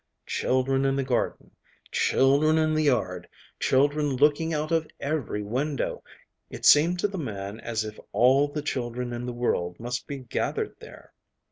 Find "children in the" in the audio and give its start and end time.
0.25-1.03, 1.91-2.81, 8.63-9.31